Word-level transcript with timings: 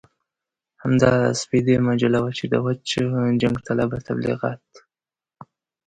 همدا 0.83 1.11
سپېدې 1.41 1.75
مجله 1.89 2.17
وه 2.23 2.31
چې 2.37 2.45
د 2.53 2.55
وچ 2.65 2.87
جنګ 3.41 3.55
طلبه 3.67 3.97
تبليغات. 4.07 4.63